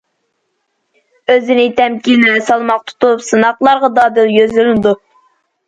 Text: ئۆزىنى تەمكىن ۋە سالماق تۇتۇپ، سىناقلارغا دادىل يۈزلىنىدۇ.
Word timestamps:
ئۆزىنى 1.33 1.65
تەمكىن 1.81 2.25
ۋە 2.31 2.39
سالماق 2.49 2.83
تۇتۇپ، 2.89 3.23
سىناقلارغا 3.29 3.93
دادىل 4.01 4.35
يۈزلىنىدۇ. 4.41 4.99